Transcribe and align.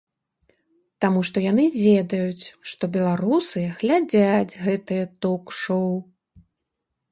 Таму 1.03 1.19
што 1.27 1.37
яны 1.51 1.65
ведаюць, 1.89 2.45
што 2.71 2.83
беларусы 2.97 3.59
глядзяць 3.83 4.57
гэтыя 4.65 5.03
ток-шоў. 5.27 5.89